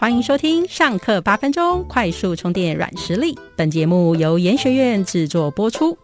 [0.00, 3.36] 欢迎收听上课八分钟快速充电软实力。
[3.56, 5.98] 本节目由研学院制作播出。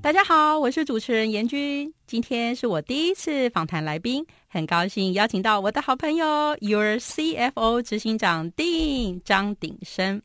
[0.00, 1.92] 大家好，我是主持人严君。
[2.06, 10.22] 今天是我第一次访谈来宾，很高兴邀请到我的好朋友 Your CFO 执行长丁张鼎生。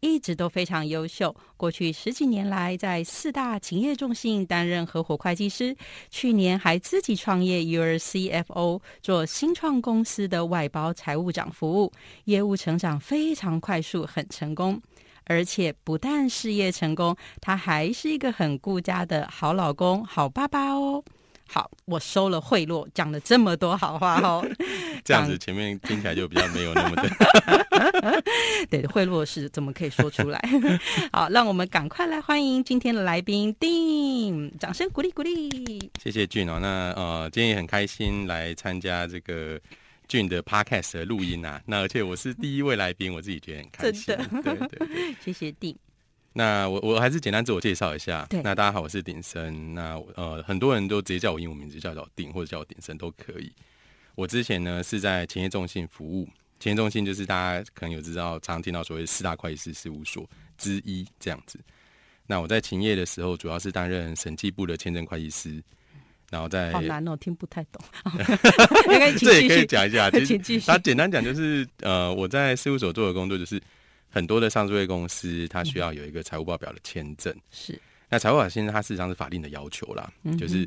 [0.00, 5.76] 一直都非常优秀，过去十几年来在四大企业中心担任合伙会计师，
[6.10, 11.92] 去年还自己创业 u r CFO，做新创公司的外包财务长服务，
[12.24, 14.80] 业务成长非常快速，很成功，
[15.24, 21.02] 而且不但事业成功，他还是一个很顾家的好老公、好爸爸哦。
[21.46, 24.44] 好，我收了贿赂，讲了这么多好话哦。
[25.04, 28.22] 这样子前面听起来就比较没有那么的。
[28.70, 30.42] 对，贿赂是怎么可以说出来？
[31.12, 35.90] 好，让我们赶快来欢迎今天的来宾丁，掌声鼓励鼓励。
[36.02, 39.60] 谢谢俊哦，那呃，今天也很开心来参加这个
[40.08, 41.60] 俊的 podcast 的录音啊。
[41.66, 44.04] 那而且我是第一位来宾，我自己觉得很开心。
[44.06, 45.76] 真的，对对， 谢谢丁。
[46.36, 48.26] 那我我还是简单自我介绍一下。
[48.28, 49.72] 对，那大家好，我是鼎生。
[49.72, 53.52] 那呃，很多人都直接叫我英文名字，叫叫鼎或者叫我鼎生都可以。
[54.16, 61.56] 我之前呢是在前业中心服务，前业中心就是大家可能有知道，常听到所谓四大会计师事务所之一这样子。
[62.26, 65.62] 那我在勤业的时候，主要是担任审计部的签证会计师，
[66.30, 67.80] 然后在好难哦，听不太懂。
[69.18, 70.60] 这也可以讲一下，其实。
[70.66, 73.62] 他简单讲就是呃，我在事务所做的工作就是。
[74.14, 77.34] 很多的上市公司，它需要有一个财务报表的签证。
[77.50, 77.76] 是，
[78.08, 80.64] 那财务报表现在它事实上是法定的要求啦，就是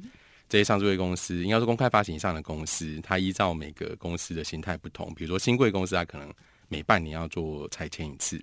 [0.49, 6.29] 这些上市公司，应该说公开发行以上的公司，它依照每个公司的形态不同，比如说新贵公司，它可能
[6.67, 8.37] 每半年要做拆迁一次，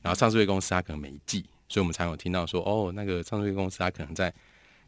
[0.00, 4.34] 然后上市公司它可能每季，所以我们常有听到说，哦，那个上市公司它可能在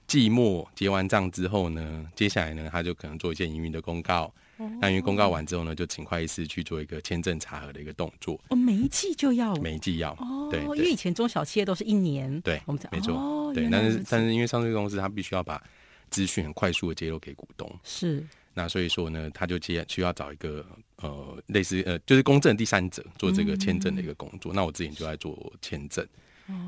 [0.07, 4.33] 季末结完账之后呢，接下来呢，他就可能做一些营运的公告。
[4.81, 8.41] 那因为公告完之后呢，就请会计师去做一个签证查核的一个动作。
[8.49, 10.13] 哦，每一季就要，每一季要。
[10.13, 12.41] 哦，对，因为以前中小企业都是一年。
[12.43, 13.53] 对，我们没错。
[13.53, 15.61] 对，但是但是因为上市公司它必须要把
[16.09, 17.69] 资讯很快速的揭露给股东。
[17.83, 18.25] 是。
[18.53, 20.65] 那所以说呢，他就接需要找一个
[20.99, 24.53] 呃类似呃就是公证第三者做这个签证的一个工作。
[24.55, 26.07] 那我之前就在做签证。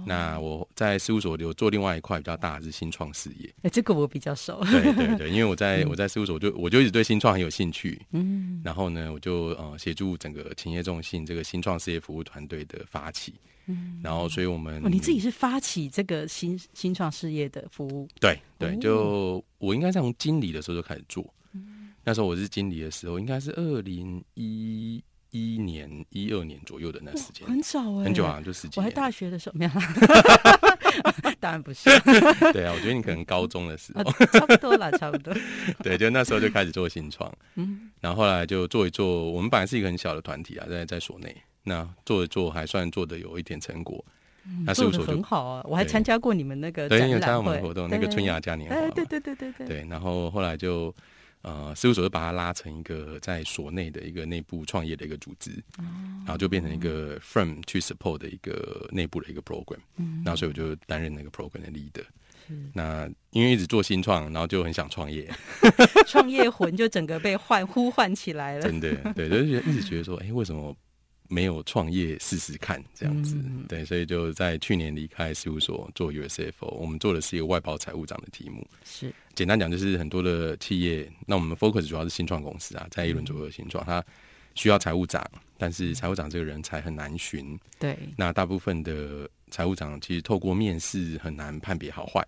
[0.07, 4.63] 那我在事务所有做另外一块比较大的是新创事业，哎，这个我比较熟。
[4.65, 13.35] 对对对，因为我在我在事务所就我就一直对新创很有兴趣，嗯，然后呢，我就呃协助整个企业中心这个新创事业服务团队的发起，
[13.67, 21.23] 嗯，然后所以我们你自己是发起这个新新创事业的服务，对对，就我应该从经理的时候就开始做，
[22.05, 25.03] 那时候我是经理的时候，应该是二零一。
[25.37, 28.81] 一年一二年左右的那时间，很早哎，很久啊，就十几。
[28.81, 29.71] 我还大学的时候没有，
[31.39, 31.91] 当然不是。
[32.53, 35.35] 对啊，我觉得你可能高中的时候，差不多了，差不多。
[35.85, 39.31] 对，就那时候就开始做新创，嗯，然后后来就做一做。
[39.31, 44.05] 我们本来是一个很小的团体啊，在在所内，那做一做还算做的有一点成果。
[44.65, 49.67] 那事务所很好啊，我还参加过你们那个对，有参加我们的活动，那个春雅嘉年华，对对对对对。
[49.67, 50.95] 对，然后后来就。
[51.47, 59.79] 呃，事务所就把它拉成一个在所内的一个内部创业的一个组织，然后就变成一个 firm 去 support 的一个内部的一个 program，
[60.25, 62.05] 然后所以我就担任那个 program 的 leader。
[62.73, 65.33] 那因为一直做新创，然后就很想创业，
[66.09, 68.63] 创业魂就整个被唤呼唤起来了。
[68.63, 70.77] 真的，对，就是一直觉得说，哎，为什么？
[71.29, 73.37] 没有创业试试看这样子，
[73.69, 76.69] 对，所以就在去年离开事务所做 USFO。
[76.79, 79.13] 我们做的是一个外包财务长的题目，是。
[79.35, 84.05] 简单讲就是很多的企业，那我们 focus 主要是新创公司啊，在一轮左右的新创，它
[84.55, 85.25] 需要财务长，
[85.59, 92.27] 但是财务长这个人才很难寻，对，那大部分的财务长其实透过面试很难判别好坏，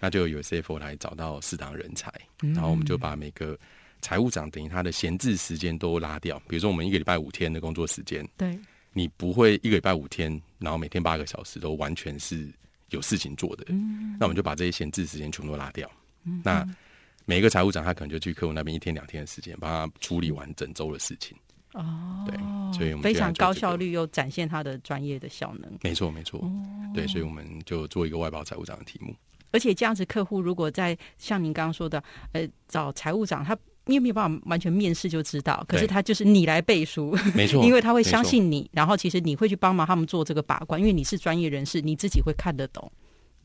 [0.00, 3.58] 那就有 USFO 来找到适当人才，然后我们就把每个。
[4.00, 8.58] 财务长等于他的闲置时间都拉掉，比如说我们一个礼拜五天的工作时间，对，
[8.92, 12.50] 你不会一个礼拜五天，然后每天八个小时都完全是
[12.90, 15.90] 有事情做的，嗯，那我们就把这些闲置时间全部拉掉，
[16.24, 16.66] 嗯，那
[17.24, 21.36] 每一个财务长他可能就去客户那边一天两天的时间，帮他处理完整周的事情，
[21.74, 22.36] 哦，对，
[22.76, 26.40] 所以我们非常高效率又展现他的专业的效能，没错没错，
[26.94, 29.14] 对，所以我们就做一个外包财务长的题目，
[29.52, 33.56] 而且这样子客户如果在像您刚刚说的，呃，找财务长他。
[33.86, 35.64] 你有没有办法完全面试就知道？
[35.68, 42.90] 可是他就是你来背书，没错， 因为他会相信你，然后其实你会去帮忙他们做这个把关，因为你是专业人士，你自己会看得懂。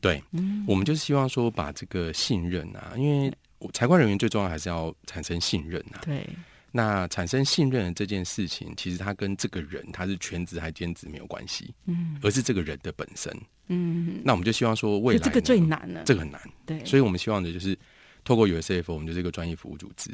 [0.00, 0.64] 对，嗯。
[0.68, 3.32] 我们就是希望说把这个信任啊，因为
[3.72, 6.00] 财官人员最重要还是要产生信任啊。
[6.04, 6.28] 对，
[6.70, 13.34] 那产生信任这件事情，其实他跟这个人他是全职还兼职没有关系，嗯，而是这个人的本身，
[13.68, 17.76] 嗯，那我们就希望说未来这个最难了，这个很难，对，所以我们希望的就是
[18.26, 20.10] 透过 USF，我们就是一个专业服务组织。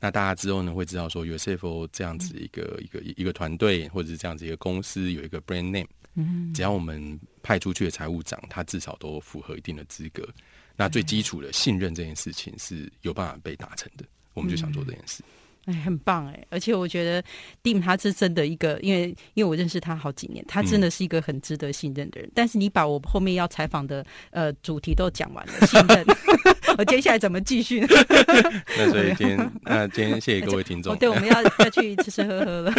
[0.00, 10.26] 那大家之后呢会知道说，USFO 这样子一个一个一个团队，或者是这样子一个公司有一个 brand name，嗯，只要我们派出去的财务长，他至少都符合一定的资格，
[10.74, 15.22] 那最基础的信任这件事情是有办法被达成的，我们就想做这件事。
[15.66, 16.46] 哎，很棒哎！
[16.50, 17.22] 而且我觉得
[17.62, 22.30] Dim 他是真的一个，因为因为我认识他好几年，他真的是一个很值得信任的人。
[22.34, 26.04] 但是你把我后面要采访的呃主题都讲完了，信任，
[26.76, 27.80] 我接下来怎么继续？
[28.76, 30.94] 那所以今天， 那今天谢谢各位听众。
[30.96, 32.72] 对，我们要要去吃吃喝喝了。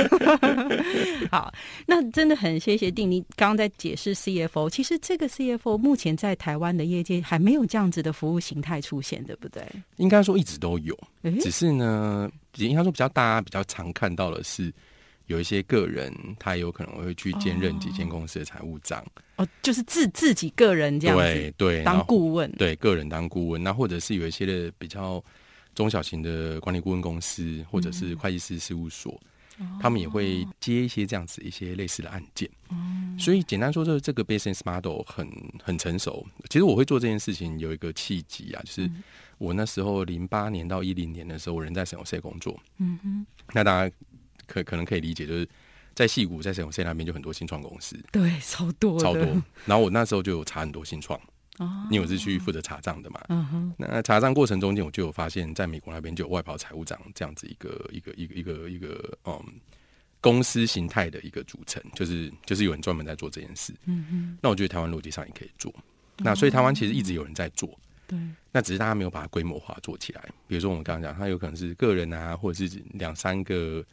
[1.31, 1.51] 好，
[1.87, 3.09] 那真的很谢谢定。
[3.09, 9.63] 你刚刚在解释 CFO，其实这个 CFO 目前在台湾的业界还没有这样子的服务形态出现，对不对？
[9.97, 10.95] 应该说一直都有，
[11.41, 12.29] 只是呢。
[12.57, 14.73] 应该说比较大家比较常看到的是，
[15.27, 19.05] 有一些个人他有可能会去兼任几间公司的财务长。
[19.37, 23.61] 哦，就是自自己个人这样子，对，当顾问，对，个人当顾问。
[23.61, 25.21] 那或者是有一些的比较
[25.73, 29.19] 中小型的管理顾问公司，或者是会计师事务所，
[29.81, 32.49] 他们也会接一些这样子一些类似的案件。
[33.19, 35.29] 所以简单说，这这个 business model 很
[35.63, 36.25] 很成熟。
[36.49, 38.89] 其实我会做这件事情有一个契机啊，就是。
[39.37, 42.57] 我那时候零八年到一零年的时候，我人在沈永社工作。
[42.77, 43.95] 嗯哼，那大家
[44.47, 45.45] 可可能可以理解，就是
[45.93, 49.23] 在戏谷在沈永社那边就很多新创公司，对，超多超多。
[49.65, 51.19] 然后我那时候就有查很多新创，
[51.57, 53.21] 哦，因为我是去负责查账的嘛。
[53.29, 59.43] 嗯哼，那查账过程中间，我就有发现，在美国那边就有外包财务长这样子一个一个一个一个一个嗯
[60.21, 63.73] 公司形态的一个组成，就是就是有人专门在做这件事。
[63.85, 65.73] 嗯哼，那我觉得台湾逻辑上也可以做。
[66.17, 67.69] 那所以台湾其实一直有人在做。
[68.07, 68.19] 对，
[68.51, 70.23] 那只是大家没有把它规模化做起来。
[70.47, 73.83] 比如说我们刚刚讲，它有可能是个人啊，或者是两三个、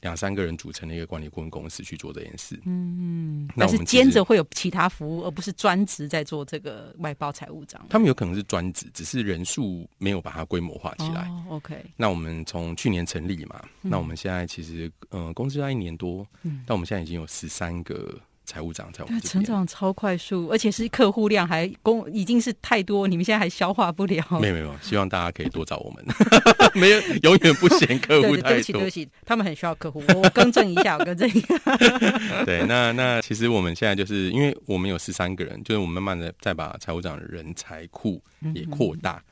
[0.00, 2.54] 两三个人组成的一个管理顾问公司去做这件事。
[2.64, 7.84] 嗯嗯，但是兼着会有其他服务，而不是专职在做这个外包财务长。
[7.90, 11.30] 他们有可能是专职，只是人数没有把它规模化起来。
[11.48, 18.18] OK，那我们从去年成立嘛，那我们现在其实呃公司要一年多，但我们现在已经有十三个。
[18.48, 24.24] 财务长在我们成长超快速，而且是客户量还公已经是太多，你们现在还消化不了。
[24.40, 26.02] 没有没有，希望大家可以多找我们，
[26.74, 28.48] 没有永远不嫌客户太多。
[28.48, 31.54] 对不起对不起，他们很需要客户，我更正一下，我更正一下。
[32.46, 38.18] 对，那那其实我们现在就是因为我们有十三个人，就是我们慢慢的再把财务长的人才库
[38.54, 39.22] 也扩大。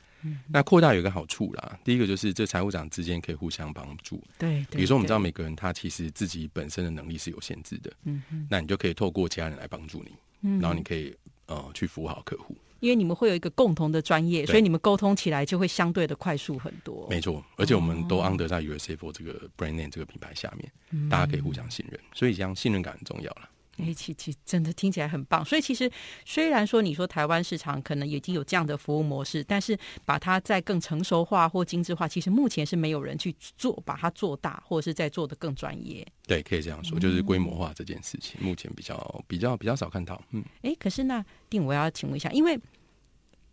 [0.47, 4.21] 那扩大有一个好处啦，第一个就是这财务长之间可以互相帮助。
[4.37, 11.15] 对，比如说我们知道每个人他其实自己本身的能力是有限制的，嗯那你就可以透过其他人来帮助你，嗯，然后你可以
[11.47, 12.55] 呃去服务好客户。
[12.79, 17.07] 因为你们会有一个共同的专业，所以你们沟通起来就会相对的快速很多。
[17.09, 23.49] 没错，而且我们都 under 在 USFO 这个 brand name 这个品牌下面，大家可以互相信任，所以这样信任感很重要了。
[23.77, 25.43] 哎，其其真的听起来很棒。
[25.45, 25.89] 所以其实
[26.25, 36.05] 虽然说你说台湾市场可能已经有这样的服务模式，但是把它再更成熟化或精致化，其实目前是没有人去做，把它做大，或者是在做的更专业。
[36.25, 40.21] 对，可以这样说，就是规模化这件事情，目前比较比较比较少看到。
[40.31, 42.59] 嗯，哎，可是那定我要请问一下，因为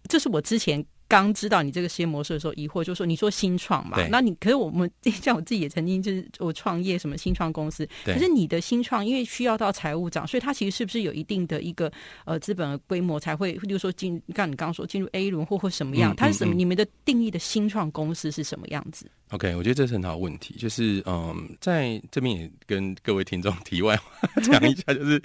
[0.09, 0.85] 这是我之前。
[1.07, 3.99] 刚知道你这个实验模式的时候，疑惑就说：“你说新创嘛？
[4.11, 11.93] 那你可是我们像我自己也曾经就是我创业什么新创公司，可是你的新创因为需要到财务长，所以它其实是不是有一定的一个
[12.25, 16.15] 呃资本的规模才会，比如说进，像你刚刚说进入 A 轮或或什么样？
[16.17, 16.55] 它是什么？
[16.55, 25.23] 你们的定义的新创公司是什么样子？OK，我觉得这是很好的问题，就是嗯，在这边也跟各位听众题外话 讲一下，就是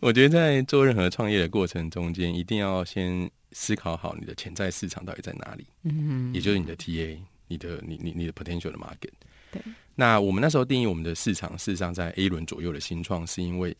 [0.00, 3.30] 我觉得在做任何创业的过程中间，一定要先。
[3.52, 9.10] 思考好你的潜在市场到底在哪里，嗯，也就是你的 TA，你的你你你的 potential 的 market。
[9.52, 9.60] 对，
[9.94, 13.76] 那我们那时候定义我们的市场，事实上在 A 轮左右的新创，是因为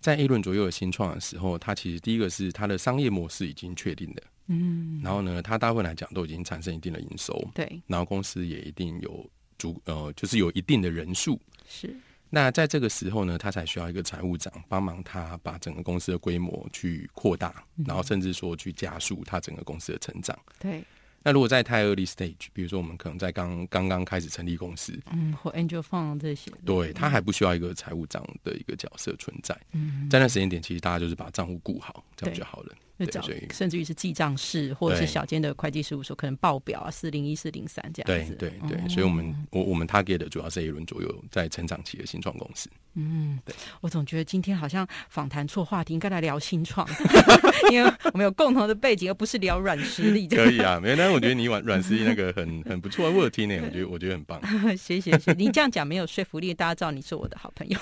[0.00, 11.94] 在 A 轮左右的新创的时候，它其实第一个是它的商业模式已经确定的，嗯，然后呢，它大部分来讲都已经产生一定的营收，对，然后公司也一定有足呃，就是有一定的人数，是。
[12.30, 20.38] 那在这个时候呢，他才需要一个财务长帮忙他把整个公司的规模去扩大，然后甚至说去加速他整个公司的成长。
[20.58, 20.84] 对。
[21.22, 29.54] 那如果在太 early stage，比如说我们可能在刚刚刚开始成立公司，嗯，或 angel fund 这些，对他还不需要一个财务长的一个角色存在。
[29.72, 32.74] 嗯，在那时间点，其实大家就是把账户顾好，这样就好了。
[33.06, 38.34] 找甚至于是记账室或者是小间的会计事务所，可能报表啊四零一四零三这样子。
[38.34, 42.68] 对对对，所以我们我我们 target 的主要是一轮左右在成长期的新创公司。
[42.94, 43.54] 嗯，对。
[43.80, 46.84] 我总觉得今天好像访谈错话题，应该来聊新创，
[47.70, 50.26] 因为我们有共同的背景，而不是聊软实力。
[50.26, 50.96] 可以啊，没有。
[50.96, 54.40] 但是我觉得你软软实力那个很 很不错，我有听呢，我觉得 我觉得很棒。
[54.76, 57.78] 谢谢谢，你这样讲没有说服力，大家知道你是我的好朋友。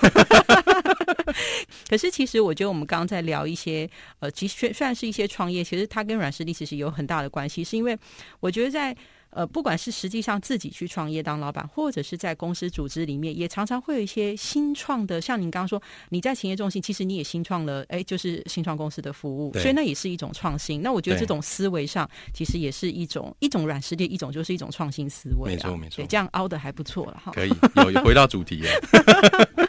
[1.89, 7.97] 可是其实我觉得我们刚刚在聊一些呃，其实虽然是一些创业，其实它跟软实力其实有很大的关系，是因为
[8.39, 8.95] 我觉得在
[9.31, 20.81] 呃，不管是实际上自己去创业当老板，或者是在公司组织里面，也常常会有一些新创的，像您刚刚说，你在企业中心，其实你也新创了，哎，就是新创公司的服务，所以那也是一种创新。
[20.81, 25.51] 那我觉得这种思维上，其实也是一种一种软实力，一种就是一种创新思维。
[25.51, 27.31] 没错，没错，这样凹的还不错了哈。
[27.31, 27.49] 可以，
[27.93, 29.68] 有回到主题了。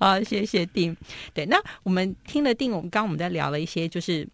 [0.00, 0.96] 好，谢谢丁。
[1.32, 4.26] 对，那我们听了丁，我们刚刚我们在聊了一些，就是。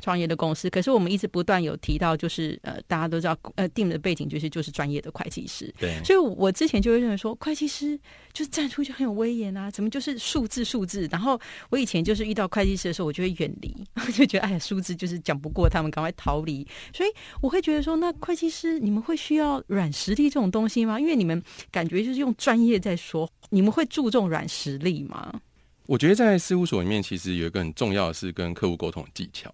[0.00, 5.72] 创业的公司，可是我们一直不断有提到，就是呃，大家都知道，呃，定的背景就是就是专业的会计师。
[5.78, 7.98] 对，所以我之前就会认为说，会计师
[8.32, 11.08] 就是站出去很有威严啊，怎么就是数字数字？
[11.10, 13.74] 然后我以前就是遇到会计师的时候，我就会远离，
[14.12, 16.66] 就觉得哎呀，数字就是讲不过他们，赶快逃离。
[16.92, 17.08] 所以
[17.40, 20.98] 我会觉得说，那会计师你们会需要软实力这种东西吗？
[20.98, 25.40] 因为你们感觉就是用专业在说，你们会注重软实力吗？
[25.86, 29.52] 我觉得在事务所里面，其实有一个很重要的是跟客户沟通的技巧。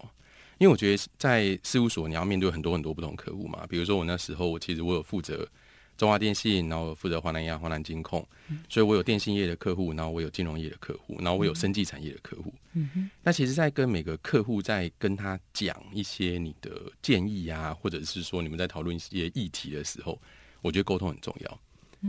[0.61, 5.49] 因为我觉得在事务所你要面对很多很多不同客户嘛，比如说我那时候我其实我有负责
[5.97, 8.26] 中华电信，然后负责华南亚、华南金控，
[8.69, 12.52] 所以我有电信业的客户，然后我有金融业的客户，然后我有生技产业的客户。
[12.75, 20.21] 嗯哼那其实，在跟每个客户在跟他讲一些你的建议啊，或者是说你们在讨论一些议题的时候，
[20.61, 21.61] 我觉得沟通很重要。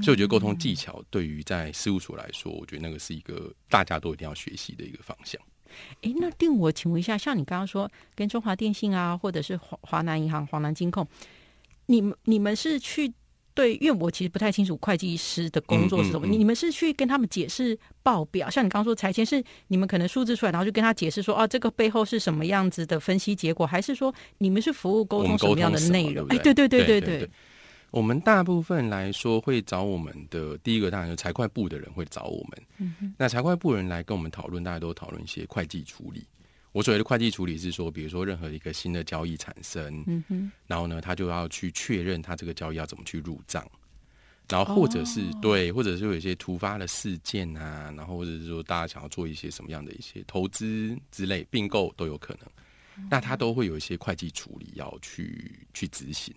[0.02, 5.42] 所以我觉得沟通技巧对于在事务所来说，我觉得那个是一个大家都一定要学习的一个方向。
[6.02, 11.08] 哎，那定我请问一下，像你刚刚说跟中华电信啊，或者是华华南银行、华南金控，
[11.88, 13.12] 你们你们是去
[13.54, 13.76] 对？
[13.76, 16.26] 因为我其实不太清楚会计师的工作是什么。
[16.26, 18.50] 你你们是去跟他们解释报表？
[18.50, 23.66] 像你刚刚说拆迁是你们可能数字出来，然后就跟他解释说，哦，这个背后是什么样子的分析结果？
[23.66, 26.26] 还是说你们是服务沟通什么样的内容？
[26.28, 27.30] 哎，对对对对对。
[27.92, 32.62] 我们大部分来说会找我们的第一个，当然是财会部的人会找我们。
[32.78, 36.26] 嗯那财会部人来跟我们讨论，大家都讨论一些会计处理。
[36.72, 43.70] 我所谓的会计处理是说，比如说任何一个新的交易产生，嗯，然后呢，他就要去确认他这个交易要怎么去入账，
[44.48, 56.34] 然后或者是对，或者是有一些突发的事件啊，然后或者是说大家想要做一些什么样的一些投资之类并购都有可能，那他都会有一些会计处理要去去执行。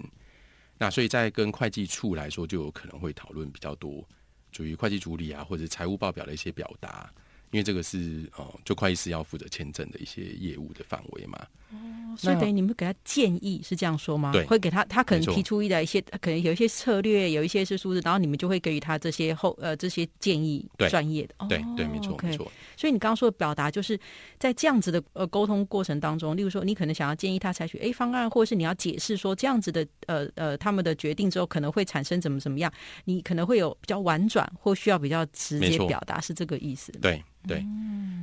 [0.79, 4.07] 那所以在跟会计处来说，就有可能会讨论比较多，
[4.53, 7.13] 属于会计处理啊，或者财务报表的一些表达。
[7.55, 11.39] 因为这个是哦，就会计师要负责签证的一些业务的范围嘛。
[11.71, 11.77] 哦，
[12.19, 14.33] 所以等于你们给他建议是这样说吗？
[14.33, 21.47] 对，会给他，他可能提出一的一些，可能有一些策略，有一些是数字，然后你们就会给予他这些后呃这些建议，专业的。
[21.49, 22.51] 对对，没错没错。
[22.77, 23.97] 所以你刚刚说的表达，就是
[24.37, 32.73] 在这样子的呃沟通过程当中，例如说你可能想要建议他采取 A 方案，或者是你要解释说这样子的呃呃他们的决定之后可能会产生怎么怎么样，
[33.05, 36.91] 你可能会有比较婉转或需要比较直接表达，是这个意思。
[37.01, 37.23] 对。
[37.47, 37.65] 对，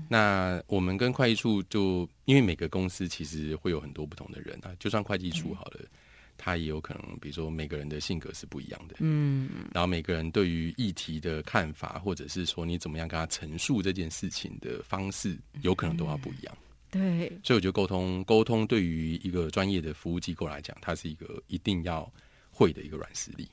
[0.09, 5.79] 那我们跟会计处就因为每个公司其实会有很多不同的人啊，就算会计处好了，
[6.37, 16.57] 他也有可能，比如说每个人的性格是不一样的，嗯，然后每个人对于议题的看法，或者是说你怎么样跟他陈述这件事情的方式，有可能都要不一样。
[16.89, 22.11] 对，所以我觉得沟通沟通对于一个专业的服务机构来讲，它是一个一定要
[22.49, 23.47] 会的一个软实力。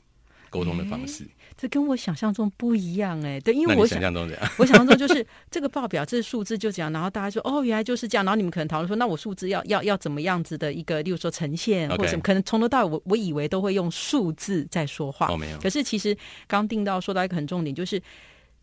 [0.50, 1.24] 沟通的方式，
[1.56, 3.38] 这跟我想象中不一样哎。
[3.40, 15.58] 对，因为我想象中这样， 我想象中就是这个报表，这数字就这样，然后大家说哦，原来就是这样，然后你们可能讨论说，那我数字要要要怎么样子的一个，例如说呈现或者什么，可能从头到尾，我我以为都会用数字在说话，哦，没有。
[15.58, 18.00] 可是其实刚定到说到一个很重点，就是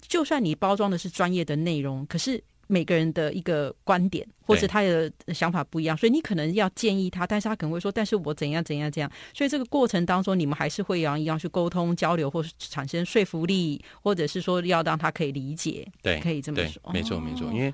[0.02, 2.44] 就算你包装的是专业的内容，可是。
[2.68, 15.88] 每个人的一个观点或者他的想法不一样，所以你可能要建议他，但是他可能会说：“但是我怎样怎样怎样。”所以这个过程当中，你们还是会要一样去沟通交流，或是产生说服力，或者是说要让他可以理解。
[16.02, 17.52] 对，可以这么说，没错没错。
[17.52, 17.74] 因为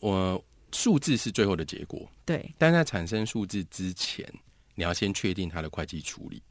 [0.00, 4.26] 我数字是最后的结果，对，但在产生数字之前，
[4.74, 6.42] 你要先确定他的会计处理。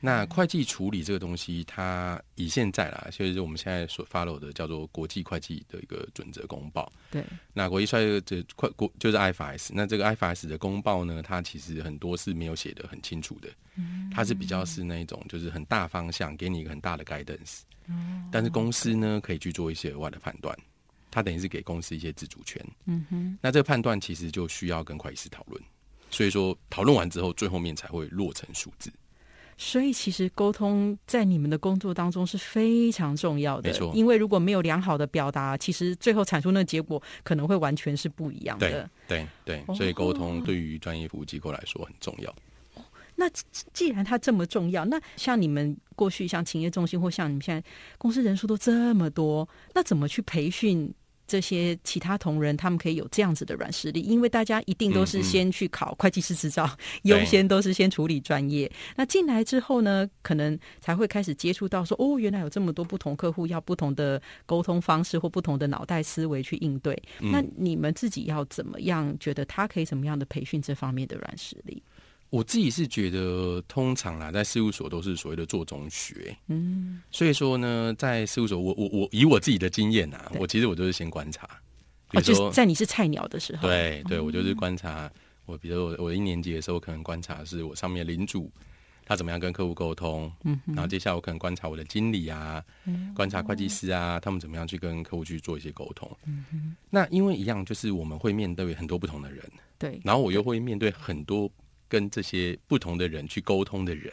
[0.00, 6.92] 那会计处理这个东西，它以现在啦，就是我们现在所 follow 的叫做国际会计的一个准则公报。
[7.10, 9.70] 对，那国际会这快国就是 IFRS。
[9.72, 13.48] 那这个 IFRS 的公报呢，它其实很多是没有写的很清楚的。
[13.76, 17.62] 嗯，它是比较是那种就是很大方向，给你一个很大的 guidance。
[17.86, 20.56] 嗯，但是公司呢可以去做一些额外的判断，
[21.10, 22.64] 它等于是给公司一些自主权。
[22.86, 25.60] 嗯哼，那这个判断其实就需要跟会计师讨论。
[26.10, 28.92] 所以说讨论完之后，最后面才会落成数字。
[29.60, 33.68] 所以，其实沟通在你们的工作当中是非常重要的。
[33.70, 38.88] 没错，因为如果没有良好的表达，其实最后产出那个结果可能会完全是不一样的。
[39.08, 42.32] 对对对，所以沟通对于专业服务机构来说很重要。
[43.16, 43.28] 那
[43.72, 50.94] 既然它这么重要，那像你们过去像企业中心，或像你们现在公司人数都这么多，那怎么去培训
[51.28, 54.00] 这些其他同仁他们可以有这样子的软实力？
[54.00, 56.68] 因为大家一定都是先去考会计师执照，
[57.02, 58.68] 优先都是先处理专业。
[58.96, 67.00] 那进来之后呢，可能才会开始接触到说，哦，原来有这么多不同客户要不同的沟通方式或不同的脑袋思维去应对。
[67.18, 69.14] 那你们自己要怎么样？
[69.20, 71.82] 觉得他可以怎么样的培训这方面的软实力？
[72.30, 81.48] 我自己是觉得，通常啦，在事务所都是所谓的做中学，嗯，所以说呢，在事务所，我我我以我自己的经验啊，我其实我就是先观察，
[82.10, 85.10] 比如说在你是菜鸟的时候，对对，我就是观察，
[85.46, 88.52] 我比如我我一年级的时候，可能观察是我上面领主
[89.06, 92.62] 他怎么样跟客户沟通，嗯，然后接下来我可能观察我的经理啊，
[93.14, 99.42] 观察会计师啊，他们怎么样去跟客户去做一些沟通，嗯那因为一样，就是我们会面对很多不同的人，
[99.78, 101.50] 对，然后我又会面对很多。
[101.88, 104.12] 跟这些不同的人去沟通的人，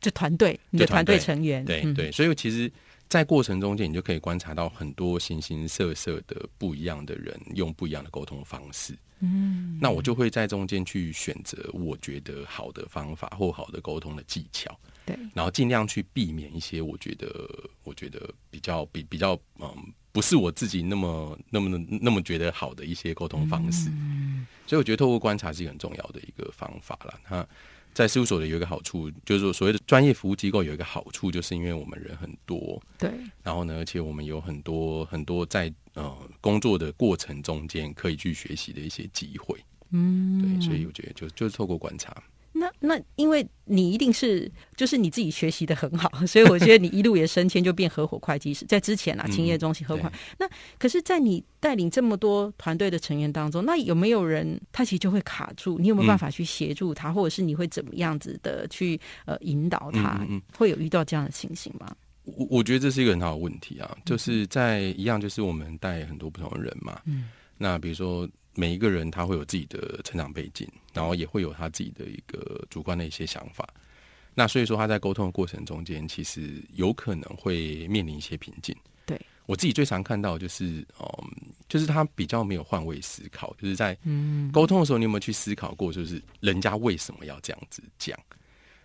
[0.00, 2.70] 就团队，你的团队成员，对对，所以其实，
[3.08, 8.94] 在过程中间，你就可以观察到很多形形色色的不一样的人，用不一样的沟通方式。
[9.20, 17.48] 嗯，那我就会在中间去选择我觉得好的方法或好的沟通的技巧，对，然后尽量去避免一些我觉得
[17.84, 19.74] 我觉得比较比比较嗯，
[20.12, 23.88] 不是我自己那么那么那么觉得好的一些沟通方式。
[23.90, 27.14] 嗯，所以我觉得透过观察是很重要的一个方法了。
[27.30, 27.46] 那
[27.94, 33.10] 在事务所的有一个好处，就是说所谓的专业服务机构有一个好处，就是因为我们人很多，对，
[33.42, 39.58] 然后呢，而且我们有很多很多在呃工作的过程中间可以去学习的一些机会，
[39.92, 42.14] 嗯，对，所以我觉得就就是透过观察。
[42.58, 48.64] 那那，因为你一定是就是你自己学习的很好，所以我觉得你一路也升迁就变合伙会计师。
[48.64, 50.10] 在之前啊，青业中心合伙。
[50.38, 50.48] 那
[50.78, 55.78] 可是，在你带领这么多团队的成员当中，那有没有人他其实就会卡住？
[55.78, 60.26] 你有没有办法去协助他，或者是你会怎么样子的去呃引导他？
[60.56, 61.94] 会有遇到这样的情形吗？
[62.24, 67.00] 我我觉得这是一个很好的问题啊，就是在一样，就是我们带很多不同的人嘛。
[67.04, 68.26] 嗯，那比如说。
[68.56, 73.68] 每一个人他会有自己的成长背景，然后也会有他自己的一个主观的一些想法。
[74.34, 78.76] 那所以说他在沟通的过程中间，其实有可能会面临一些瓶颈。
[79.06, 81.06] 对我自己最常看到就是，嗯，
[81.68, 83.96] 就是他比较没有换位思考，就是在
[84.52, 88.18] 沟通的时候，你有没有去思考过，就是人家为什么要这样子讲？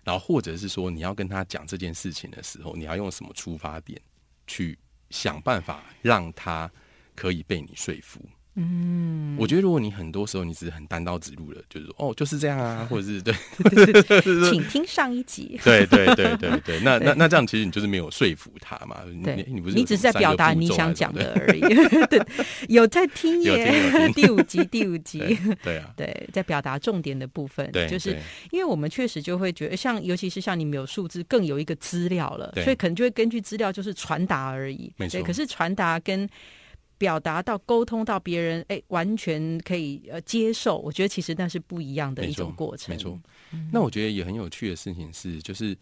[0.04, 4.00] 然后或者是说，你要跟他讲这件事情的时候，你要用什么出发点
[4.48, 4.78] 去
[5.10, 6.72] 想办法让他
[7.16, 8.20] 可以被你说服？
[8.56, 13.34] 嗯，我觉得如果你很多时候你只是很单刀直入的，就是说哦就是这样啊， 或者是对，
[14.52, 15.58] 请听上一集。
[15.64, 18.98] 对对对对对，那 那那这样其实你就是没有说服他嘛。
[19.24, 21.62] 对，你不是你只是在表达你想讲的而已。
[22.08, 22.22] 对，
[22.68, 25.20] 有在听耶，第五集第五集。
[25.64, 28.18] 对啊，对，在表达重点的部分，就是
[28.52, 34.92] 因为我们确实就会觉得，像尤其是像你们有数字，更有一个资料了，所以可能就会根据资料就是传达而已。
[34.98, 36.30] 没错，可是传达跟。
[37.02, 40.78] 表达到沟通到别人，哎，完全可以呃接受。
[40.78, 42.96] 我觉得其实那是不一样的一种过程。
[42.96, 43.20] 没错，
[43.72, 45.76] 那我觉得也很有趣的事情是，就是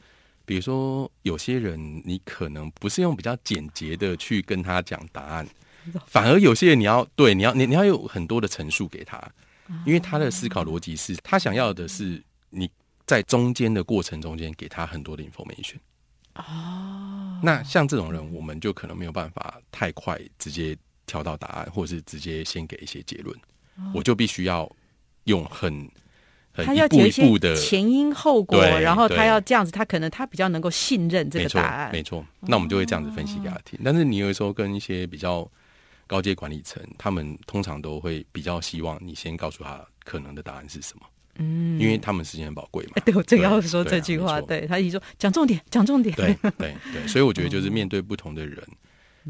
[0.46, 5.46] 比如说有些人，你可能不是用比较简洁的去跟他讲答案，
[6.08, 9.22] 反而有些人你要对你要你你要有很多的陈述给他，
[9.86, 12.72] 因为他的思考逻辑是他想要的是你
[13.06, 15.76] 在中间的过程中间给他很多的 information。
[16.36, 20.78] 哦，那像这种人，我们就可能没有办法太快直接。
[21.10, 23.36] 挑到答案，或者是直接先给一些结论，
[23.96, 24.70] 我就必须要
[25.24, 25.90] 用很
[26.52, 31.92] 很一步一步的前因后果，然后他要这样子，他可能他比较能够信任这个答案。
[31.92, 33.80] 没错，那我们就会这样子分析给他听。
[33.84, 35.50] 但是你有时候跟一些比较
[36.06, 41.06] 高阶管理层，他们通常都会比较希望你先告诉他可能的答案是什么，
[41.38, 43.02] 嗯，因为他们时间很宝贵嘛。
[43.04, 48.62] 对我正要说这句话，对他一说讲重点，讲重点，对对对，所以我觉得就是面对不同的人。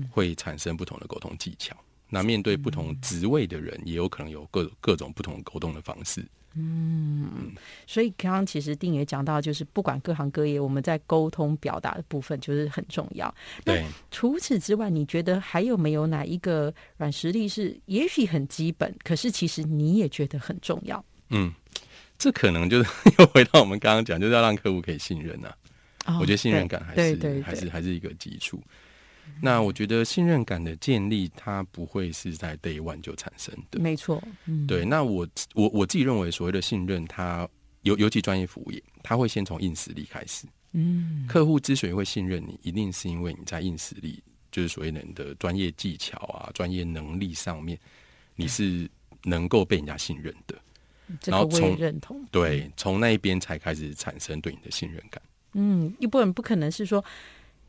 [0.09, 1.75] 会产生不同的沟通技巧。
[2.09, 6.25] 那面对不同职位的人，也有可能有各各种不同沟通的方式。
[6.55, 7.53] 嗯，
[7.85, 13.33] 所以刚刚其实定也讲到，就是不管各行各业，我们在沟通表达的部分就是很重要。
[13.63, 21.05] 对，除此之外，你觉得还有没有哪一个软实力是也许很基本，可是其实你也觉得很重要？
[21.29, 21.53] 嗯，
[22.17, 25.53] 这可能就是 又回到我们刚刚讲，就是要让客户可以信任呐。
[26.19, 28.59] 我觉得信任感还是还是还是一个基础。
[29.41, 33.79] 那我觉得信任感的建立，它不会是在 day one 就产生的。
[33.79, 34.83] 没错，嗯对。
[34.83, 37.47] 那我我我自己认为，所谓的信任，它
[37.83, 40.45] 尤尤其专业服务业，它会先从硬实力开始。
[40.73, 44.21] 嗯，客户之所以会信任你，一定是因为你在硬实力，
[44.51, 47.79] 就是所谓人的专业技巧啊、专业能力上面，
[48.35, 48.89] 你是
[49.23, 50.55] 能够被人家信任的。
[51.25, 55.21] 然后从认同，对，从那一边才开始产生对你的信任感。
[55.53, 57.03] 嗯，一部分不可能是说。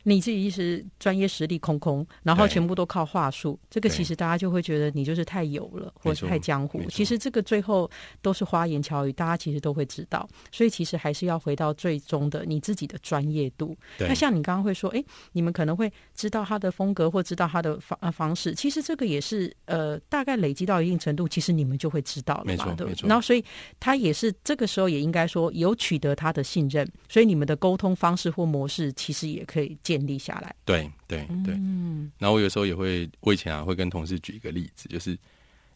[0.03, 7.89] 你自己是专业实力空空，然后全部都靠话术，这个其实大家就会觉得你就是太油了，或者太江湖其实这个最后
[8.21, 10.27] 都是花言巧语，大家其实都会知道。
[10.51, 13.75] 所以其实还是要回到最终的你自己的专业度。
[13.99, 23.07] 那像你刚刚会说，哎，你们可能会知道他的风格或知道他的方呃方式，其实这个也是呃大概累积到一定程度，其实你们就会知道了嘛，没错没错对不对？
[23.07, 23.43] 然后所以
[23.79, 30.55] 他也是这个时候也应该说有取得他的信任，所以你们的沟通方式或模式其实也可以建立下来。
[30.63, 31.53] 对对对。
[31.55, 35.11] 嗯，然后我有时候也会，我以前啊会跟同事举一个例子，就是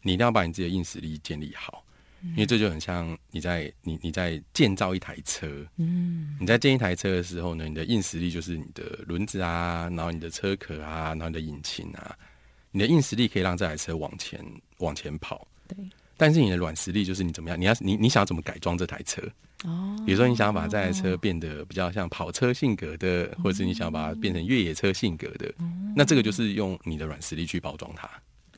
[0.00, 1.84] 你一定要把你自己的硬实力建立好，
[2.22, 12.16] 因为这就很像你在你你在建造一台车，嗯，你在建一台车的时候呢，你的硬实力就是你的轮子啊，然后你的车壳啊，然后你的引擎啊，
[12.70, 14.40] 你的硬实力可以让这台车往前
[14.78, 15.76] 往前跑，对，
[16.16, 19.20] 但是你的软实力就是你怎么样，你要你你想要怎么改装这台车，
[19.64, 25.52] 哦，比如说你想要把这台车变得比较像跑车性格的，或者是你想要把它变成越野车性格的，
[25.94, 28.08] 那这个就是用你的软实力去包装它。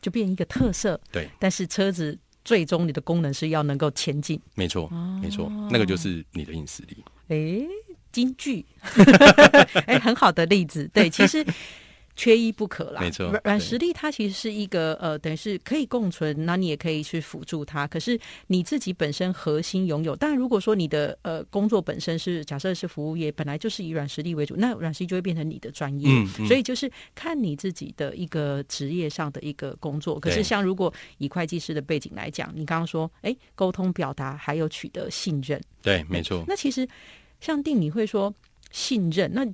[0.01, 4.41] 就变一个特色，对，但是车子最终你的功能是要能够前进。
[4.55, 4.89] 没错，
[5.21, 7.03] 没错，那个就是你的硬实力。
[7.29, 7.67] 诶，
[8.13, 8.65] 京剧，
[9.87, 10.89] 哎，很好的例子。
[10.95, 11.45] 对，其实
[12.19, 13.01] 缺一不可啦。
[13.01, 17.87] 没错软实力它其实是一个呃，等于是可以共存，那你也可以去辅助它。
[17.87, 26.09] 可是你自己本身核心拥有，但如果说你的呃工作本身是假设是服务业，本来就是以软实力为主，那软实力就会变成你的专业。
[26.11, 30.19] 嗯嗯所以就是看你自己的一个职业上的一个工作。
[30.19, 35.61] 可是像如果以会计师的背景来讲，你刚刚说，哎，沟通表达还有取得信任。
[35.81, 36.45] 对，没错。
[36.49, 36.89] 那其实
[37.41, 38.35] 像定你会说
[38.73, 39.47] 信任，那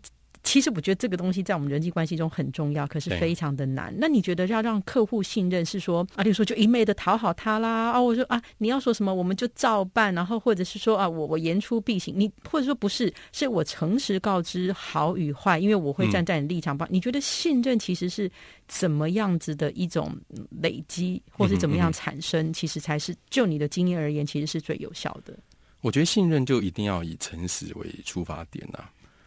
[0.45, 3.93] 其实我觉得这个东西在我们人际关系中很重要，可是非常的难。
[3.99, 16.87] 那你觉得要让客户信任是说啊，例如说就一昧的讨好他啦啊，我说啊你要说什么我们就照办，然后或者是说啊我我言出必行，你或者说不是，是我诚实告知好与坏，因为我会站在你立场帮。
[16.93, 18.31] 你觉得信任其实是
[18.69, 25.35] 怎么样子的一种嗯累积，或是怎么样产生，其实才是就你的经验而言，其实是最有效的。
[25.81, 28.85] 我觉得信任就一定要以诚实为出发点呐、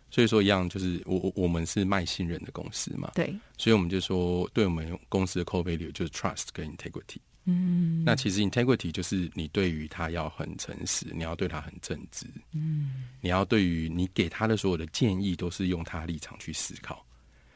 [0.09, 7.17] 所以说，一样就是我我我们是卖信任的公司嘛，对，所以我们就说，对我们公司的 core value 就是 trust 跟 integrity。
[7.49, 17.05] 嗯，那其实 integrity 就是你对于他要很诚实，你要对他很正直，嗯，你要对于你给他的所有的建议都是用他立场去思考，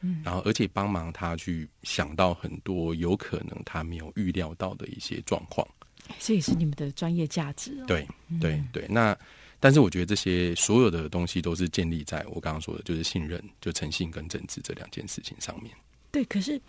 [0.00, 5.66] 嗯，然后而且帮忙他去想到很多有可能他没有预料到的一些状况。
[6.18, 7.84] 这也是你们的专业价值哦。
[7.86, 8.06] 对
[8.40, 9.16] 对对，那
[9.62, 15.72] 但是我觉得这些所有的东西都是建立在我刚刚说的，就是信任、就诚信跟正直这两件事情上面。
[16.10, 16.60] 对，可是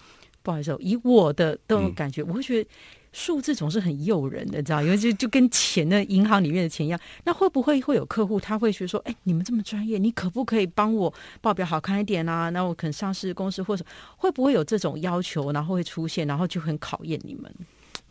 [0.43, 2.69] 不好意思、哦，以我的这种感觉，我会觉得
[3.11, 4.83] 数字总是很诱人的，知道？
[4.83, 6.99] 因为就就跟钱的银行里面的钱一样。
[7.23, 12.51] 那会不会会有客户他会觉得说，哎，你们这么专业，你可不可以帮我报表好看一点啊？
[12.51, 13.83] 那我可能上市公司或者
[14.17, 17.51] 会不会有这种要求，然后会出现，然后就很考验你们？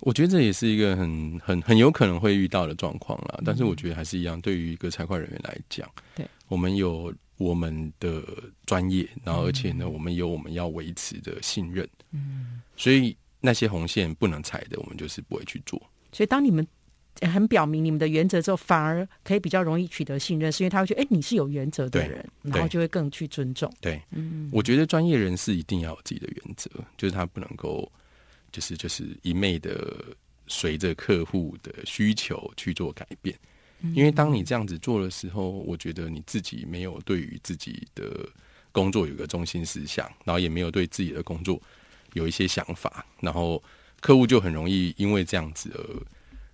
[0.03, 3.41] 我觉得这也是一个很很很有可能会遇到的状况啦。
[3.45, 6.27] 但是我觉得还是一样，对于一个财会人员来讲，对。
[6.49, 8.23] 我们有我们的
[8.67, 15.81] 专业，然后而且呢，我们有我们要维持的信任，嗯，所以那些红线不能踩的，我们就是不会去做。
[16.12, 16.67] 所以当你们
[17.23, 23.73] 很表明你们的原则之后，反而可以比较容易取得信任，是因为他会觉得，哎，你是有原则的人，然后就会更去尊重。
[23.81, 27.91] 对，嗯，我觉得专业人士一定要有自己的原则，就是他不能够，
[28.53, 30.05] 就是就是一昧的
[30.47, 33.37] 随着客户的需求去做改变。
[33.95, 38.29] 因为当你这样子做的时候，我觉得你自己没有对于自己的
[38.71, 41.61] 工作有一个中心思想，然后也没有对自己的工作
[42.12, 43.61] 有一些想法，然后
[44.01, 46.07] 客户就很容易因为这样子而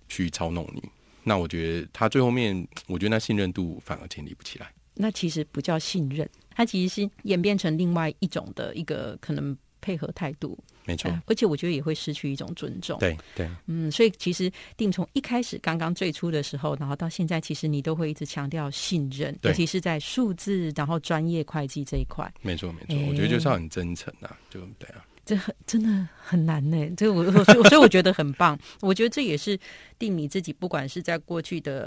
[0.07, 0.81] 去操弄你。
[1.23, 4.73] 那我觉得他最后面，我觉得那信任度反而建立不起来。
[4.95, 10.57] 那其实不叫信任，它其实是演变成另外一种的一个可能配合态度，
[10.89, 25.05] 没错，呃而且我觉得也会失去一种尊重。，对对嗯，所以其实定从一开始刚刚最初的时候，然后到现在，其实你都会一直强调信任，尤其是在数字然后专业会计这一块，没错没错，哎我觉得就是要很真诚啊，就对啊。
[25.25, 26.89] 这很真的很难呢。
[26.97, 29.55] 这个我我所以所以我觉得很棒，我觉得这也是
[29.99, 31.85] 定你自己，不管是在过去的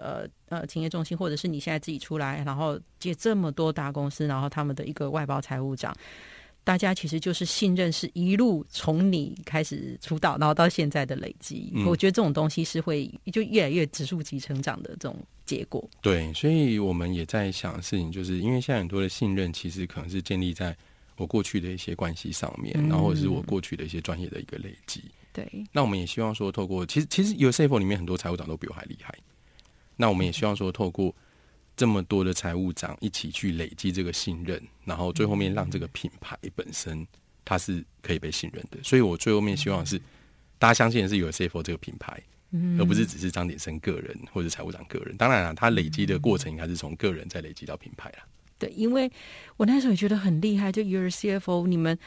[0.48, 5.92] 呃呃企业中心，或者是你现在自己出来，然后接这么多大公司，然后他们的一个外包财务长。
[6.64, 11.70] 大家其实就是信任，是一路从你开始出道，然后到现在的累积。
[11.74, 15.88] 嗯我觉得这种东西是会就越来越指数级成长的这种结果。
[16.00, 20.76] 对，所以我们也在想的事情，就是因为现在很多的信任，其实可能是建立在
[21.16, 25.02] 我过去的一些关系上面，嗯然后或者是我过去的一些专业的一个累积。
[25.32, 29.12] 对，那我们也希望说，透过其实其实有 C F 里面很多财务长都比我还厉害。
[29.96, 31.14] 那我们也希望说，透过
[31.76, 37.06] 这么多的财务长一起去累积这个信任，然后最后面让这个品牌本身
[37.44, 38.78] 它是可以被信任的。
[38.82, 39.98] 所以我最后面希望是
[40.58, 42.22] 大家相信的是有 CFO 这个品牌，
[42.78, 45.16] 而不是只是张鼎生个人或者财务长个人。
[45.16, 48.18] 当然了，他累积的过程应该是从个人再累积到品牌了。
[48.58, 49.10] 对，因为
[49.56, 51.98] 我那时候也觉得很厉害，就 Your CFO 你们。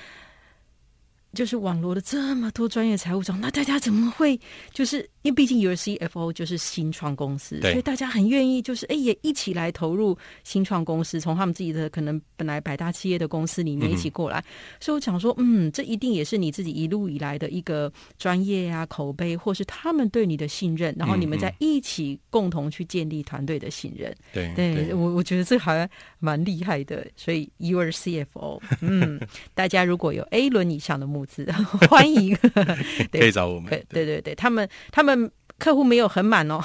[1.36, 4.40] 就是网罗了这么多专业财务长，那大家怎么会？
[4.74, 14.44] 就是因为毕竟 U C F O 就是新创公司，所以大家很愿意，就是哎也一起来投入新创公司，从他们自己的可能本来百大企业的公司里面一起过来。
[14.80, 24.16] 所以我想说，嗯，这一定也是你自己一路以来的一个专业啊、口碑，或是他们对你的信任，然后你们在一起共同去建立团队的信任。
[24.32, 25.88] 对，对我我觉得这好像
[26.20, 27.06] 蛮厉害的。
[27.16, 29.20] 所以 Your CFO，嗯，
[29.54, 31.25] 大家如果有 A 轮以上的目
[31.90, 32.36] 欢迎，
[33.12, 33.70] 可以找我们。
[33.90, 35.32] 对对对，他们他们。
[35.58, 36.60] 客户没有很满哦，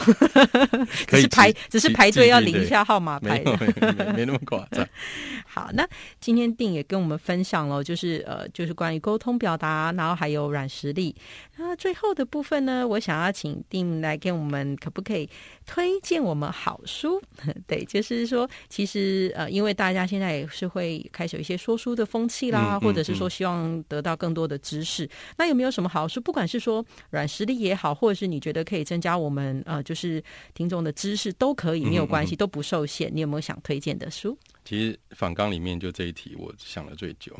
[1.07, 3.43] 只是排只是排队要领一下号码牌，
[3.97, 4.87] 没没那么夸张。
[5.47, 5.87] 好，那
[6.21, 11.15] 今天定也跟我们分享了，就是呃，就是关于沟通表达，然后还有软实力。
[11.57, 15.29] 那最后的部分呢，我想要请定来跟我们，可不可以
[15.67, 17.21] 推荐我们好书？
[17.67, 25.09] 对，就是说，其实呃，因为大家现在也是会开始有一些说书的风气啦，或者是说希望得到更多的知识。
[25.37, 26.21] 那有没有什么好书？
[26.21, 28.80] 不管是说软实力也好，或者是你觉得可以。
[28.85, 30.23] 增加我们呃，就是
[30.55, 33.11] 听众的知识都可以，没有关系，都不受限。
[33.13, 34.37] 你有没有想推荐的书？
[34.65, 37.35] 其实反纲里面就这一题，我想了最久，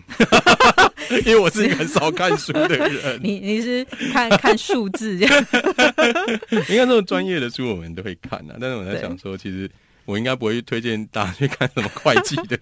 [1.27, 3.21] 因为我是一个很少看书的人。
[3.23, 5.17] 你你是看 看数字？
[5.17, 9.71] 应该这种专业的书我们都会看啊，但是我在想说，其实。
[10.11, 12.59] 我应该不会推荐大家去看什么会计的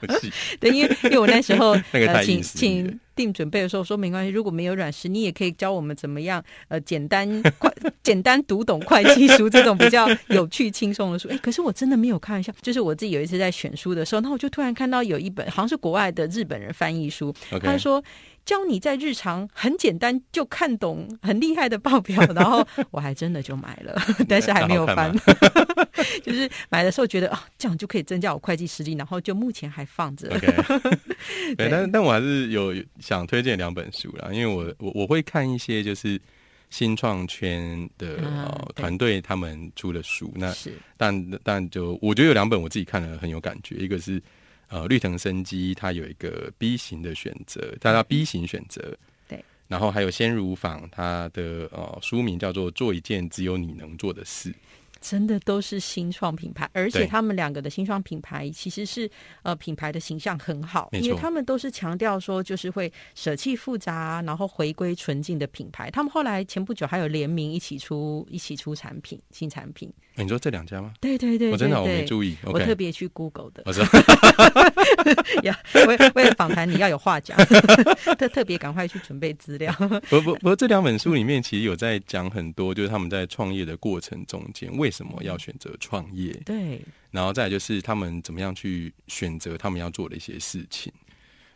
[0.00, 0.32] 东西。
[0.60, 7.70] 对，因为因为我那时候 那个太请请定准备的时候说没关系，如果没有软实，你也可以教我们怎么样呃简单快
[8.02, 11.28] 简单读懂会计书这种比较有趣轻松的书。
[11.28, 18.02] 哎，可是我真的没有看一下，就是我自己有一次在选书的时候，那我就突然看到有一本好像是国外的日本人翻译书，他说。
[18.44, 23.94] 教你在日常很简单就看懂很厉害的报表，然后 我还真的就买了，
[24.28, 25.14] 但是还没有翻。
[26.22, 30.28] 就是买的时候觉得啊，这样就可以增加我会计实力，然后就目前还放着。
[31.56, 36.20] 对，但但我还是有想推荐两本书啦，因为我我我会看一些就是
[36.70, 38.16] 新创圈的
[38.74, 40.52] 团队他们出的书，那
[40.96, 44.20] 但但就我觉得有两本我自己看了很有感觉，一个是。
[44.72, 48.96] 呃，绿藤生机它有一个 B 型的选择，它叫 B 型选择。
[49.28, 54.50] 对，然后还有鲜乳坊，它的呃书名叫做“做一件只有你能做的事”。
[54.98, 59.10] 真的都是新创品牌，而且他们两个的新创品牌其实是
[59.42, 65.90] 呃品牌的形象很好，因为他们都是强调说就是会舍弃复杂，然后回归纯净的品牌。
[65.90, 69.92] 他们后来前不久还有联名一起出一起出产品新产品。
[70.14, 70.92] 你说这两家吗？
[71.00, 73.62] 对对对，我真的我没注意，我特别去 Google 的。
[73.66, 73.82] 我说，
[75.42, 75.54] 要
[75.86, 77.36] 为为了访谈你要有话讲，
[78.18, 79.72] 特特别赶快去准备资料。
[80.10, 86.32] 不 不不，这两本书里面其实有在讲很多，就是他们在创业的过程中间为什么要选择创业？
[86.44, 90.92] 对，然后再就是他们怎么样去选择他们要做的一些事情。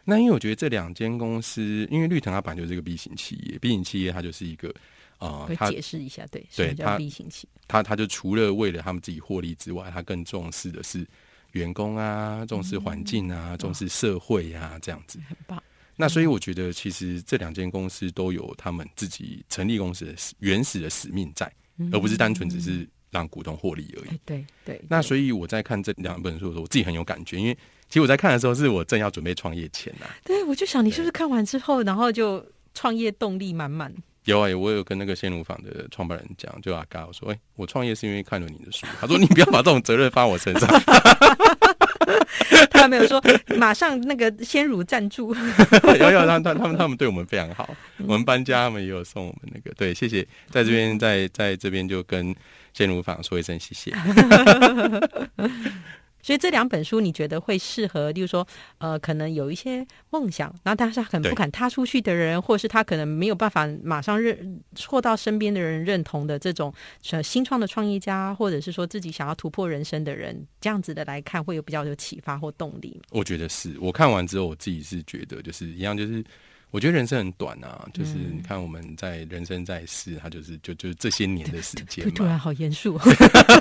[0.04, 4.74] 那因为我觉得这两间公司，因为绿藤它本来就是一个 B 型企业，B 型企业它就是一个。
[5.18, 11.06] 啊，他解释一下，对，对他 B 型企业，他他就除了为了他们自己获利之外，他更重视的是
[11.52, 15.62] 员工啊，重视环境啊，重视社会啊，这样子很棒。
[15.98, 21.50] 那所以我觉得，其实这两间公司都有他们自己成立公司的原始的使命在，
[21.90, 24.20] 而不是单纯只是让股东获利而已。
[24.26, 24.78] 对对。
[24.90, 27.54] 那所以我在看这两本书的时候，我自己很有感觉，因为
[27.88, 30.06] 其实我在看的时候，是我正要准备创业前呐。
[30.22, 33.90] 对，我就想你是不是看完之后，然后就创业动力满满。
[34.26, 38.86] 有啊，我有跟那个鲜乳坊的创办人讲，就阿嘎我说，哎，我创业是因为看了你的书。
[39.00, 40.68] 他说，你不要把这种责任放我身上。
[42.70, 43.20] 他没有说
[43.56, 45.34] 马上那个鲜乳赞助。
[45.98, 47.68] 有有，他他他们他们对我们非常好。
[47.98, 49.72] 我们搬家，他们也有送我们那个。
[49.76, 52.34] 对，谢谢，在这边在在这边就跟
[52.72, 53.92] 鲜乳坊说一声谢谢。
[56.26, 58.44] 所以这两本书，你觉得会适合，例如说，
[58.78, 66.74] 呃，可能有一些梦想，然后但是他可能不敢踏出去的人，或者是他可能没有办法马上认获到身边的人认同的这种
[67.22, 73.00] 新创的创业家，或者是说自己想要突破人生的人，这样子的来看，会有比较有启发或动力。
[73.10, 76.24] 我觉得是我看完之后，我自己是觉得就是一样，就是。
[76.76, 82.12] 我觉得人生很短啊，就是你看我们在人生在世，他就是就就是这些年的时间嘛。
[82.14, 83.00] 突然好严肃，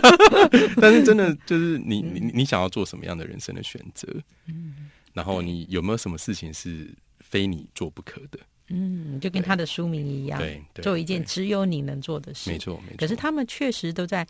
[0.82, 4.06] 但是真的就是你你你想要做什么样的人生的选择？
[4.48, 8.38] 嗯，然后你有没有什么事情是非你做不可的？
[8.68, 12.50] 嗯，就跟他的书名一样，对，做一件只有你能做的事。
[12.50, 12.98] 没错，没错。
[12.98, 14.28] 可是他们确实都在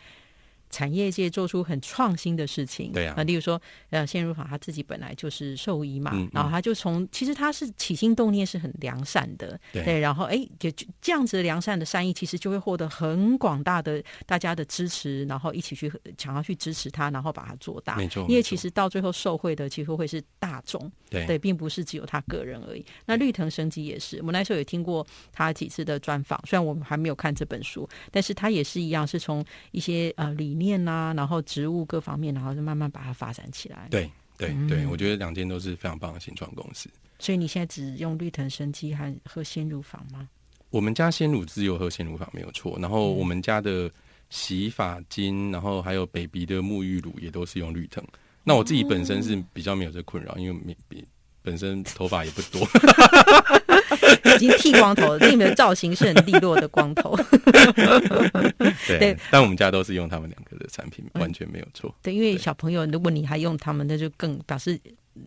[0.70, 2.92] 产业界做出很创新的事情。
[2.92, 3.14] 对啊。
[3.16, 6.30] 啊，例如说，呃，鲜乳坊他自己本来就是兽医嘛，嗯嗯。
[6.32, 10.00] 然后他就从其实他是起心动念是很良善的，对。
[10.00, 17.96] 然后哎，就就这样子的良善的善意，其实就会获得很广大的大家的支持，然后一起去想要去支持他，然后把它做大。
[17.96, 21.26] 没错因为其实到最后受惠的其实会是大众，对。
[21.26, 22.84] 对，并不是只有他个人而已。
[23.04, 36.88] 那绿藤升级也是，我们那时候也听过他几次的专访，虽然我们还没有看这本书，但是他也是一样，是从一些呃理念呐、然后植物各方面，然后就慢慢把它发展起来。，对对对，嗯我觉得两间都是非常棒的新创公司。
[37.18, 40.28] 所以你现在只用绿藤生机和喝鲜乳坊吗？
[40.70, 43.90] 我们家鲜乳自由喝鲜乳坊没有错，然后我们家的
[44.28, 48.04] 洗发精，然后还有 baby 的沐浴乳也都是用绿藤。
[48.44, 51.04] 那我自己本身是比较没有这困扰，因为没比
[51.46, 52.66] 本身头发也不多。
[54.34, 57.16] 已经剃光头了，这你们的造型是很利落的光头。
[58.86, 61.94] 对，对但我们家都是用他们两个的产品，完全没有错。
[62.02, 64.78] 对，因为小朋友，如果你还用他们，那就更表示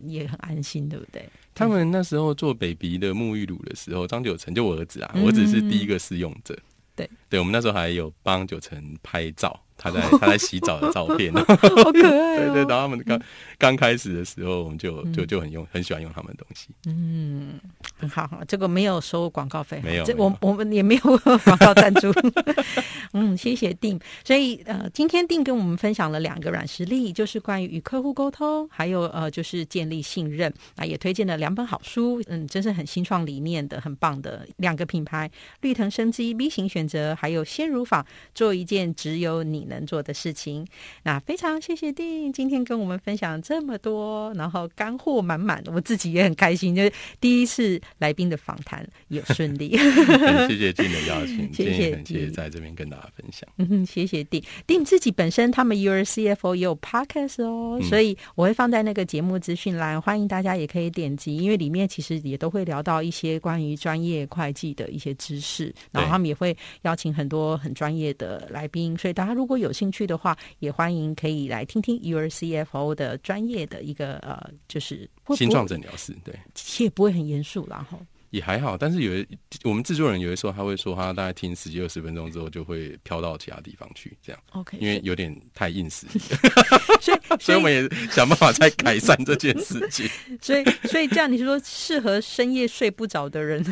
[0.04, 1.26] 也很安心，对不对？
[1.54, 6.56] 他们那时候做 baby 的沐浴乳的时候，张九成就我儿子啊，嗯我只是第一个试用者。
[6.94, 11.32] 对，对我们那时候还有帮九成拍照，他在 他在洗澡的照片。
[11.34, 11.92] 好可爱哦。
[11.92, 13.20] 对对，然后他们刚
[13.58, 16.68] 刚开始的时候，我们就就就很用很喜欢用他们的东西。
[16.86, 17.58] 嗯，
[17.96, 22.12] 很好，好，这个没有收广告费，没有这我我们也没有广告赞助。
[23.12, 23.98] 嗯，谢谢定。
[24.24, 40.66] 所以呃，今天定跟我们分享了两个软实力，就是关于与客户沟通，还有呃，就是建立信任啊，也推荐了两本好书，嗯，真是很新创理念的，很棒的两个品牌：绿藤生机 B 型选择，还有鲜乳坊，做一件只有你能做的事情。
[41.04, 49.70] 那非常谢谢定今天跟我们分享这么多，然后干货满满，我自己也很开心，就是第一次来宾的访谈也顺利。
[50.46, 53.48] 谢谢静的邀请，谢谢很谢谢在这边跟大家分享。
[53.56, 77.98] 嗯哼，谢谢定定自己本身他们 Your CFO 也有 podcast 哦，嗯所以我会放在那个节目资讯栏，欢迎大家也可以点击，因为里面其实也都会聊到一些关于专业会计的一些知识，然后他们也会邀请很多很专业的来宾，所以大家如果有兴趣的话，也欢迎可以来听听 Your CFO 的专业的一个呃，就是会新创不会诊疗室，对，其实也不会很严肃啦哈。
[78.30, 79.26] 也还好，但是有的
[79.64, 86.06] 我们制作人有的时候他会说，他大概听十几二十分钟之后就会飘到其他地方去，这样，OK，因为有点太硬实，
[87.00, 90.08] 所以所以我们也想办法再改善这件事情。
[90.40, 93.64] 所以所以这样你是说适合深夜睡不着的人？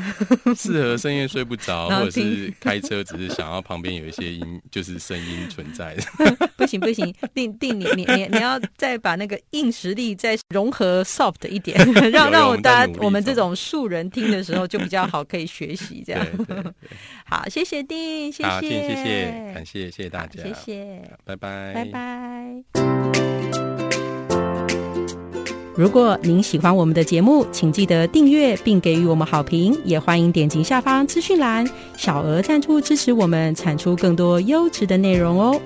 [0.57, 6.49] 适合深夜睡不着，或者是开车只是想要旁边有一些音，就是声音存在的。
[6.57, 11.79] 不行不行，定定你你你你要再把那个硬实力再融合 soft 一点，
[12.11, 16.45] 让让我大家我们这种素人听的时候就比较好，可以学习这样 对。
[16.45, 16.73] 对对，
[17.29, 22.65] 好，谢谢丁，谢谢谢谢，感谢谢谢大家，谢谢，拜拜，拜拜。
[25.77, 31.65] 如果您喜欢我们的节目，请记得订阅并给予我们好评，也欢迎点击下方资讯栏
[31.97, 35.61] 小额赞助支持我们，产出更多优质的内容哦。